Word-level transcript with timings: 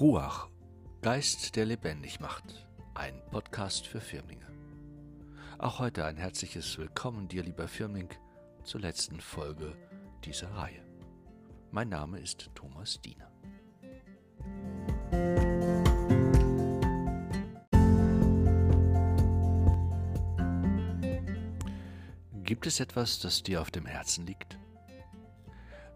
Ruach, 0.00 0.48
Geist, 1.02 1.56
der 1.56 1.66
lebendig 1.66 2.20
macht. 2.20 2.66
Ein 2.94 3.20
Podcast 3.30 3.86
für 3.86 4.00
Firmlinge. 4.00 4.46
Auch 5.58 5.78
heute 5.78 6.06
ein 6.06 6.16
herzliches 6.16 6.78
Willkommen 6.78 7.28
dir, 7.28 7.42
lieber 7.42 7.68
Firmling, 7.68 8.08
zur 8.64 8.80
letzten 8.80 9.20
Folge 9.20 9.76
dieser 10.24 10.50
Reihe. 10.54 10.82
Mein 11.70 11.90
Name 11.90 12.18
ist 12.18 12.48
Thomas 12.54 12.98
Diener. 13.02 13.30
Gibt 22.42 22.66
es 22.66 22.80
etwas, 22.80 23.18
das 23.18 23.42
dir 23.42 23.60
auf 23.60 23.70
dem 23.70 23.84
Herzen 23.84 24.24
liegt? 24.26 24.58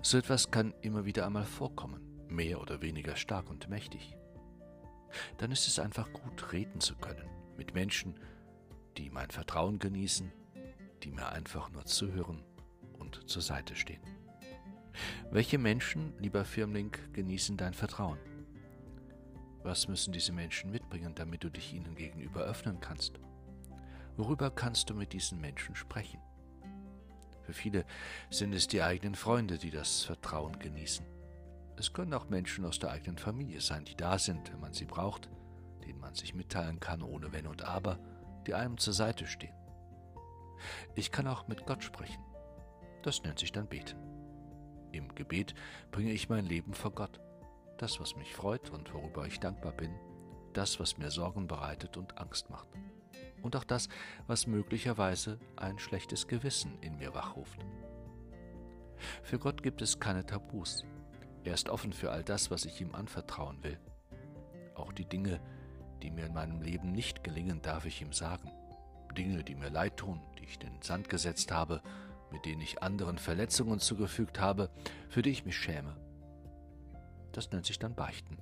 So 0.02 0.18
etwas 0.18 0.50
kann 0.50 0.75
immer 0.82 1.07
wieder 1.07 1.25
einmal 1.25 1.46
vorkommen 1.46 2.14
mehr 2.29 2.61
oder 2.61 2.83
weniger 2.83 3.17
stark 3.17 3.51
und 3.51 3.69
mächtig, 3.69 4.17
dann 5.39 5.53
ist 5.53 5.69
es 5.69 5.79
einfach 5.79 6.13
gut, 6.13 6.53
reden 6.53 6.81
zu 6.81 6.97
können 6.97 7.29
mit 7.57 7.75
Menschen, 7.75 8.19
die 8.97 9.11
mein 9.11 9.31
Vertrauen 9.31 9.79
genießen, 9.79 10.33
die 11.03 11.11
mir 11.11 11.29
einfach 11.29 11.71
nur 11.71 11.85
zuhören 11.85 12.43
und 12.99 13.29
zur 13.29 13.43
Seite 13.43 13.77
stehen. 13.77 14.03
Welche 15.31 15.59
Menschen, 15.59 16.14
lieber 16.19 16.45
Firmling, 16.45 16.93
genießen 17.13 17.57
dein 17.57 17.75
Vertrauen? 17.75 18.19
Was 19.63 19.89
müssen 19.89 20.13
diese 20.13 20.33
Menschen 20.33 20.71
mitbringen, 20.71 21.14
damit 21.14 21.43
du 21.43 21.50
dich 21.50 21.72
ihnen 21.72 21.95
gegenüber 21.95 22.43
öffnen 22.43 22.81
kannst? 22.81 23.19
Worüber 24.17 24.50
kannst 24.50 24.91
du 24.91 24.95
mit 24.95 25.13
diesen 25.13 25.41
Menschen 25.41 25.75
sprechen? 25.75 26.21
Für 27.43 27.53
viele 27.53 27.85
sind 28.31 28.55
es 28.55 28.69
die 28.69 28.83
eigenen 28.83 29.14
Freunde, 29.14 29.59
die 29.59 29.71
das 29.71 30.05
Vertrauen 30.05 30.59
genießen. 30.59 31.05
Es 31.77 31.93
können 31.93 32.14
auch 32.14 32.28
Menschen 32.28 32.64
aus 32.64 32.78
der 32.78 32.91
eigenen 32.91 33.19
Familie 33.19 33.61
sein, 33.61 33.84
die 33.84 33.97
da 33.97 34.19
sind, 34.19 34.53
wenn 34.53 34.61
man 34.61 34.72
sie 34.72 34.84
braucht, 34.84 35.28
denen 35.84 35.98
man 35.98 36.14
sich 36.14 36.34
mitteilen 36.34 36.81
kann 36.81 37.03
ohne 37.03 37.33
Wenn 37.33 37.47
und 37.47 37.62
Aber, 37.62 37.98
die 38.47 38.55
einem 38.55 38.78
zur 38.78 38.92
Seite 38.92 39.27
stehen. 39.27 39.55
Ich 40.94 41.11
kann 41.11 41.27
auch 41.27 41.48
mit 41.48 41.66
Gott 41.66 41.83
sprechen. 41.83 42.22
Das 43.03 43.22
nennt 43.22 43.39
sich 43.39 43.53
dann 43.53 43.69
Beten. 43.69 43.98
Im 44.92 45.14
Gebet 45.14 45.55
bringe 45.91 46.12
ich 46.12 46.28
mein 46.28 46.47
Leben 46.47 46.75
vor 46.75 46.92
Gott. 46.92 47.20
Das, 47.78 47.98
was 47.98 48.14
mich 48.14 48.34
freut 48.34 48.70
und 48.70 48.94
worüber 48.94 49.27
ich 49.27 49.41
dankbar 49.41 49.72
bin, 49.72 49.92
das, 50.53 50.78
was 50.78 50.97
mir 50.97 51.11
Sorgen 51.11 51.48
bereitet 51.48 51.97
und 51.97 52.16
Angst 52.19 52.48
macht. 52.50 52.69
Und 53.42 53.56
auch 53.56 53.64
das, 53.64 53.88
was 54.27 54.47
möglicherweise 54.47 55.38
ein 55.56 55.78
schlechtes 55.78 56.28
Gewissen 56.28 56.78
in 56.81 56.97
mir 56.97 57.12
wachruft. 57.12 57.59
Für 59.22 59.38
Gott 59.38 59.62
gibt 59.62 59.83
es 59.83 59.98
keine 59.98 60.25
Tabus. 60.25 60.84
Er 61.45 61.55
ist 61.55 61.69
offen 61.69 61.92
für 61.92 62.11
all 62.11 62.25
das, 62.25 62.50
was 62.50 62.64
ich 62.64 62.81
ihm 62.81 62.95
anvertrauen 62.95 63.62
will. 63.62 63.78
Auch 64.75 64.92
die 64.92 65.05
Dinge, 65.05 65.41
die 66.03 66.11
mir 66.11 66.27
in 66.27 66.34
meinem 66.34 66.62
Leben 66.62 66.92
nicht 66.92 67.23
gelingen, 67.23 67.61
darf 67.62 67.84
ich 67.84 68.00
ihm 68.00 68.12
sagen. 68.12 68.50
Dinge, 69.17 69.45
die 69.45 69.55
mir 69.55 69.70
leid 69.70 69.98
tun, 69.98 70.20
die 70.39 70.45
ich 70.45 70.55
in 70.55 70.72
den 70.72 70.83
Sand 70.83 71.09
gesetzt 71.09 71.53
habe, 71.53 71.83
mit 72.33 72.45
denen 72.47 72.62
ich 72.62 72.83
anderen 72.83 73.19
Verletzungen 73.19 73.78
zugefügt 73.78 74.41
habe, 74.41 74.70
für 75.09 75.22
die 75.22 75.31
ich 75.31 75.45
mich 75.45 75.56
schäme. 75.56 75.97
Das 77.33 77.53
nennt 77.53 77.67
sich 77.67 77.78
dann 77.78 77.95
Beichten. 77.95 78.39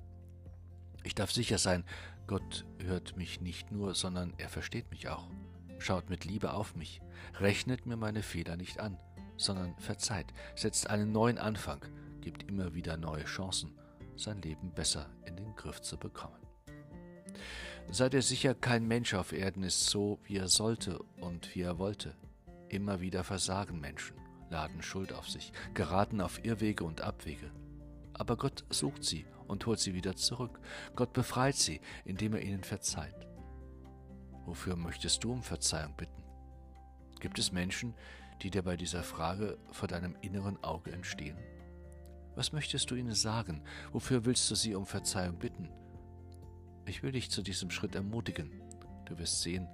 Ich 1.03 1.13
darf 1.13 1.31
sicher 1.31 1.57
sein, 1.57 1.83
Gott 2.25 2.65
hört 2.79 3.17
mich 3.17 3.41
nicht 3.41 3.71
nur, 3.71 3.93
sondern 3.93 4.33
er 4.37 4.49
versteht 4.49 4.89
mich 4.89 5.09
auch, 5.09 5.27
schaut 5.77 6.09
mit 6.09 6.23
Liebe 6.25 6.53
auf 6.53 6.75
mich, 6.75 7.01
rechnet 7.39 7.85
mir 7.85 7.97
meine 7.97 8.23
Fehler 8.23 8.55
nicht 8.55 8.79
an, 8.79 8.97
sondern 9.35 9.77
verzeiht, 9.77 10.27
setzt 10.55 10.89
einen 10.89 11.11
neuen 11.11 11.37
Anfang, 11.37 11.85
gibt 12.23 12.49
immer 12.49 12.73
wieder 12.73 12.95
neue 12.95 13.25
Chancen, 13.25 13.77
sein 14.15 14.41
Leben 14.41 14.71
besser 14.71 15.09
in 15.25 15.35
den 15.35 15.53
Griff 15.55 15.81
zu 15.81 15.97
bekommen. 15.97 16.39
Seid 17.91 18.13
ihr 18.13 18.21
sicher, 18.21 18.55
kein 18.55 18.87
Mensch 18.87 19.13
auf 19.13 19.33
Erden 19.33 19.63
ist 19.63 19.87
so, 19.87 20.19
wie 20.23 20.37
er 20.37 20.47
sollte 20.47 20.99
und 21.19 21.53
wie 21.53 21.61
er 21.61 21.79
wollte. 21.79 22.15
Immer 22.69 23.01
wieder 23.01 23.25
versagen 23.25 23.81
Menschen, 23.81 24.15
laden 24.49 24.81
Schuld 24.81 25.11
auf 25.11 25.29
sich, 25.29 25.51
geraten 25.73 26.21
auf 26.21 26.45
Irrwege 26.45 26.85
und 26.85 27.01
Abwege. 27.01 27.51
Aber 28.13 28.37
Gott 28.37 28.63
sucht 28.69 29.03
sie 29.03 29.25
und 29.47 29.65
holt 29.65 29.79
sie 29.79 29.93
wieder 29.93 30.15
zurück. 30.15 30.61
Gott 30.95 31.11
befreit 31.11 31.55
sie, 31.55 31.81
indem 32.05 32.35
er 32.35 32.41
ihnen 32.41 32.63
verzeiht. 32.63 33.27
Wofür 34.45 34.77
möchtest 34.77 35.25
du 35.25 35.33
um 35.33 35.43
Verzeihung 35.43 35.93
bitten? 35.97 36.23
Gibt 37.19 37.37
es 37.37 37.51
Menschen, 37.51 37.93
die 38.41 38.49
dir 38.49 38.63
bei 38.63 38.77
dieser 38.77 39.03
Frage 39.03 39.57
vor 39.71 39.89
deinem 39.89 40.15
inneren 40.21 40.63
Auge 40.63 40.93
entstehen? 40.93 41.37
Was 42.35 42.51
möchtest 42.51 42.89
du 42.89 42.95
ihnen 42.95 43.13
sagen? 43.13 43.63
Wofür 43.91 44.25
willst 44.25 44.49
du 44.49 44.55
sie 44.55 44.75
um 44.75 44.85
Verzeihung 44.85 45.37
bitten? 45.37 45.69
Ich 46.85 47.03
will 47.03 47.11
dich 47.11 47.29
zu 47.29 47.41
diesem 47.41 47.69
Schritt 47.69 47.95
ermutigen. 47.95 48.61
Du 49.05 49.17
wirst 49.17 49.41
sehen, 49.41 49.67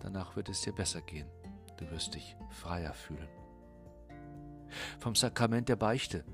danach 0.00 0.36
wird 0.36 0.48
es 0.48 0.62
dir 0.62 0.72
besser 0.72 1.00
gehen. 1.00 1.28
Du 1.76 1.90
wirst 1.90 2.14
dich 2.14 2.36
freier 2.50 2.92
fühlen. 2.92 3.28
Vom 4.98 5.14
Sakrament 5.14 5.68
der 5.68 5.76
Beichte 5.76 6.24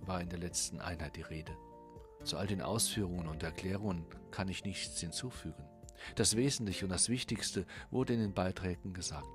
war 0.00 0.20
in 0.20 0.28
der 0.28 0.38
letzten 0.38 0.80
Einheit 0.80 1.16
die 1.16 1.22
Rede. 1.22 1.52
Zu 2.24 2.36
all 2.36 2.46
den 2.46 2.62
Ausführungen 2.62 3.28
und 3.28 3.42
Erklärungen 3.42 4.04
kann 4.30 4.48
ich 4.48 4.64
nichts 4.64 5.00
hinzufügen. 5.00 5.64
Das 6.14 6.36
Wesentliche 6.36 6.84
und 6.84 6.90
das 6.90 7.08
Wichtigste 7.08 7.66
wurde 7.90 8.14
in 8.14 8.20
den 8.20 8.34
Beiträgen 8.34 8.92
gesagt. 8.92 9.28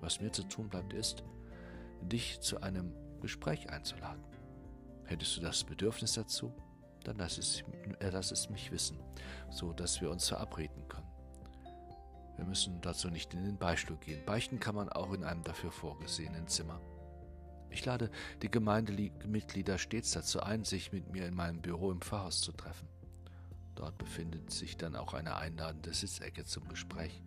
Was 0.00 0.20
mir 0.20 0.32
zu 0.32 0.42
tun 0.44 0.68
bleibt, 0.68 0.92
ist, 0.92 1.22
dich 2.00 2.40
zu 2.40 2.60
einem 2.62 2.94
Gespräch 3.20 3.70
einzuladen. 3.70 4.24
Hättest 5.10 5.36
du 5.36 5.40
das 5.40 5.64
Bedürfnis 5.64 6.12
dazu? 6.12 6.52
Dann 7.02 7.16
lass 7.16 7.36
es, 7.36 7.64
äh, 7.98 8.10
lass 8.10 8.30
es 8.30 8.48
mich 8.48 8.70
wissen, 8.70 8.96
so 9.50 9.72
dass 9.72 10.00
wir 10.00 10.08
uns 10.08 10.28
verabreden 10.28 10.86
können. 10.86 11.08
Wir 12.36 12.44
müssen 12.44 12.80
dazu 12.80 13.10
nicht 13.10 13.34
in 13.34 13.42
den 13.42 13.58
Beistuhl 13.58 13.96
gehen. 13.96 14.24
Beichten 14.24 14.60
kann 14.60 14.76
man 14.76 14.88
auch 14.88 15.12
in 15.12 15.24
einem 15.24 15.42
dafür 15.42 15.72
vorgesehenen 15.72 16.46
Zimmer. 16.46 16.80
Ich 17.70 17.84
lade 17.84 18.08
die 18.42 18.52
Gemeindemitglieder 18.52 19.78
stets 19.78 20.12
dazu 20.12 20.44
ein, 20.44 20.62
sich 20.62 20.92
mit 20.92 21.10
mir 21.10 21.26
in 21.26 21.34
meinem 21.34 21.60
Büro 21.60 21.90
im 21.90 22.00
Pfarrhaus 22.00 22.40
zu 22.40 22.52
treffen. 22.52 22.88
Dort 23.74 23.98
befindet 23.98 24.52
sich 24.52 24.76
dann 24.76 24.94
auch 24.94 25.12
eine 25.12 25.34
einladende 25.34 25.92
Sitzecke 25.92 26.44
zum 26.44 26.68
Gespräch. 26.68 27.20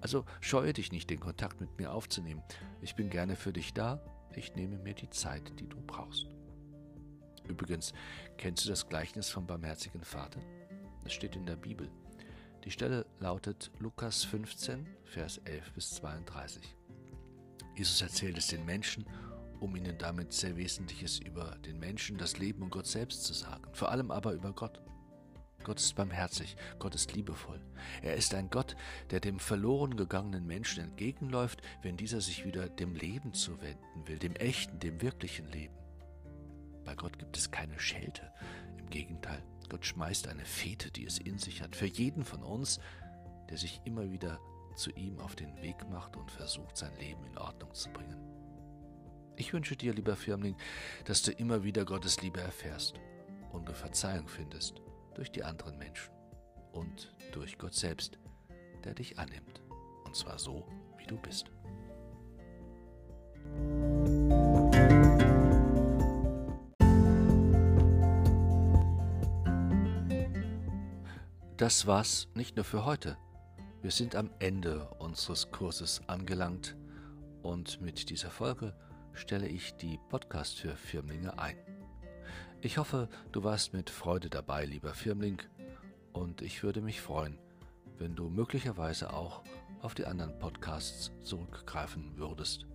Also 0.00 0.26
scheue 0.40 0.72
dich 0.72 0.92
nicht, 0.92 1.10
den 1.10 1.18
Kontakt 1.18 1.60
mit 1.60 1.76
mir 1.76 1.92
aufzunehmen. 1.92 2.44
Ich 2.82 2.94
bin 2.94 3.10
gerne 3.10 3.34
für 3.34 3.52
dich 3.52 3.74
da. 3.74 4.00
Ich 4.36 4.54
nehme 4.54 4.78
mir 4.78 4.94
die 4.94 5.10
Zeit, 5.10 5.58
die 5.58 5.68
du 5.68 5.80
brauchst. 5.84 6.33
Übrigens, 7.48 7.92
kennst 8.38 8.64
du 8.64 8.70
das 8.70 8.88
Gleichnis 8.88 9.28
vom 9.30 9.46
barmherzigen 9.46 10.02
Vater? 10.02 10.40
Es 11.04 11.12
steht 11.12 11.36
in 11.36 11.46
der 11.46 11.56
Bibel. 11.56 11.90
Die 12.64 12.70
Stelle 12.70 13.04
lautet 13.20 13.70
Lukas 13.78 14.24
15, 14.24 14.86
Vers 15.04 15.38
11 15.44 15.72
bis 15.72 15.90
32. 15.96 16.76
Jesus 17.76 18.00
erzählt 18.00 18.38
es 18.38 18.46
den 18.46 18.64
Menschen, 18.64 19.04
um 19.60 19.76
ihnen 19.76 19.98
damit 19.98 20.32
sehr 20.32 20.56
Wesentliches 20.56 21.18
über 21.18 21.56
den 21.66 21.78
Menschen, 21.78 22.16
das 22.16 22.38
Leben 22.38 22.62
und 22.62 22.70
Gott 22.70 22.86
selbst 22.86 23.24
zu 23.24 23.34
sagen, 23.34 23.64
vor 23.72 23.90
allem 23.90 24.10
aber 24.10 24.32
über 24.32 24.52
Gott. 24.52 24.80
Gott 25.62 25.80
ist 25.80 25.94
barmherzig, 25.94 26.56
Gott 26.78 26.94
ist 26.94 27.14
liebevoll. 27.14 27.60
Er 28.02 28.16
ist 28.16 28.34
ein 28.34 28.50
Gott, 28.50 28.76
der 29.10 29.20
dem 29.20 29.38
verloren 29.38 29.96
gegangenen 29.96 30.46
Menschen 30.46 30.84
entgegenläuft, 30.84 31.62
wenn 31.82 31.96
dieser 31.96 32.20
sich 32.20 32.44
wieder 32.44 32.68
dem 32.68 32.94
Leben 32.94 33.32
zuwenden 33.32 34.06
will, 34.06 34.18
dem 34.18 34.36
echten, 34.36 34.78
dem 34.78 35.00
wirklichen 35.00 35.46
Leben. 35.48 35.74
Bei 36.84 36.94
Gott 36.94 37.18
gibt 37.18 37.36
es 37.36 37.50
keine 37.50 37.78
Schelte. 37.78 38.32
Im 38.78 38.88
Gegenteil, 38.90 39.42
Gott 39.68 39.84
schmeißt 39.84 40.28
eine 40.28 40.44
Fete, 40.44 40.90
die 40.90 41.06
es 41.06 41.18
in 41.18 41.38
sich 41.38 41.62
hat, 41.62 41.74
für 41.74 41.86
jeden 41.86 42.24
von 42.24 42.42
uns, 42.42 42.80
der 43.50 43.58
sich 43.58 43.80
immer 43.84 44.10
wieder 44.10 44.38
zu 44.76 44.90
ihm 44.90 45.18
auf 45.20 45.36
den 45.36 45.56
Weg 45.62 45.88
macht 45.88 46.16
und 46.16 46.30
versucht, 46.30 46.76
sein 46.76 46.96
Leben 46.98 47.24
in 47.24 47.38
Ordnung 47.38 47.72
zu 47.74 47.90
bringen. 47.90 48.18
Ich 49.36 49.52
wünsche 49.52 49.76
dir, 49.76 49.92
lieber 49.92 50.16
Firmling, 50.16 50.56
dass 51.04 51.22
du 51.22 51.32
immer 51.32 51.64
wieder 51.64 51.84
Gottes 51.84 52.20
Liebe 52.22 52.40
erfährst 52.40 52.94
und 53.52 53.68
du 53.68 53.72
Verzeihung 53.72 54.28
findest 54.28 54.80
durch 55.14 55.30
die 55.30 55.44
anderen 55.44 55.76
Menschen 55.78 56.12
und 56.72 57.14
durch 57.32 57.58
Gott 57.58 57.74
selbst, 57.74 58.18
der 58.84 58.94
dich 58.94 59.18
annimmt, 59.18 59.62
und 60.04 60.14
zwar 60.14 60.38
so, 60.38 60.68
wie 60.98 61.06
du 61.06 61.16
bist. 61.16 61.50
Das 71.64 71.86
war's 71.86 72.28
nicht 72.34 72.56
nur 72.56 72.64
für 72.66 72.84
heute. 72.84 73.16
Wir 73.80 73.90
sind 73.90 74.16
am 74.16 74.28
Ende 74.38 74.86
unseres 74.98 75.50
Kurses 75.50 76.02
angelangt 76.08 76.76
und 77.42 77.80
mit 77.80 78.10
dieser 78.10 78.28
Folge 78.28 78.74
stelle 79.14 79.48
ich 79.48 79.74
die 79.76 79.98
Podcast 80.10 80.58
für 80.58 80.76
Firmlinge 80.76 81.38
ein. 81.38 81.56
Ich 82.60 82.76
hoffe, 82.76 83.08
du 83.32 83.44
warst 83.44 83.72
mit 83.72 83.88
Freude 83.88 84.28
dabei, 84.28 84.66
lieber 84.66 84.92
Firmling, 84.92 85.40
und 86.12 86.42
ich 86.42 86.62
würde 86.62 86.82
mich 86.82 87.00
freuen, 87.00 87.38
wenn 87.96 88.14
du 88.14 88.28
möglicherweise 88.28 89.14
auch 89.14 89.42
auf 89.80 89.94
die 89.94 90.04
anderen 90.04 90.38
Podcasts 90.38 91.12
zurückgreifen 91.22 92.18
würdest, 92.18 92.66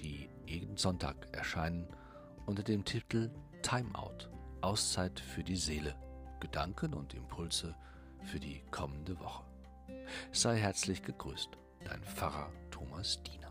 die 0.00 0.28
jeden 0.44 0.76
Sonntag 0.76 1.28
erscheinen 1.30 1.86
unter 2.46 2.64
dem 2.64 2.84
Titel 2.84 3.30
Timeout, 3.62 4.28
Auszeit 4.60 5.20
für 5.20 5.44
die 5.44 5.54
Seele 5.54 5.94
Gedanken 6.40 6.94
und 6.94 7.14
Impulse 7.14 7.76
für 8.24 8.40
die 8.40 8.62
kommende 8.70 9.18
Woche. 9.20 9.44
Sei 10.32 10.56
herzlich 10.58 11.02
gegrüßt, 11.02 11.50
dein 11.84 12.02
Pfarrer 12.02 12.50
Thomas 12.70 13.22
Diener. 13.22 13.47